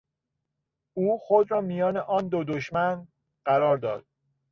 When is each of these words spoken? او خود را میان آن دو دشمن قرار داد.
او 0.93 1.17
خود 1.19 1.51
را 1.51 1.61
میان 1.61 1.97
آن 1.97 2.27
دو 2.27 2.43
دشمن 2.43 3.07
قرار 3.45 3.77
داد. 3.77 4.05